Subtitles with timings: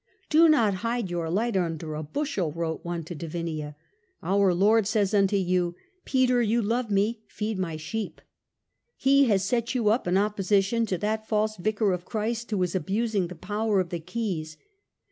[0.31, 3.75] "Do not hide your light under a bushel," wrote one to de Vinea."
[4.23, 8.19] Our Lord says unto you:* Peter, you love me; feed my sheep.'
[8.97, 12.73] He has set you up in opposition to that false Vicar of Christ who is
[12.73, 14.57] abusing the power of the keys.